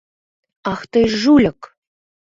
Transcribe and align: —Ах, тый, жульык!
—Ах, 0.71 0.81
тый, 0.91 1.05
жульык! 1.19 1.59